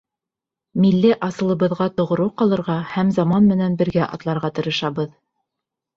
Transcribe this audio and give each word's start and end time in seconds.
Милли 0.85 1.11
асылыбыҙға 1.27 1.87
тоғро 2.01 2.27
ҡалырға 2.43 2.79
һәм 2.97 3.13
заман 3.19 3.53
менән 3.53 3.79
бергә 3.83 4.11
атларға 4.19 4.55
тырышабыҙ. 4.61 5.17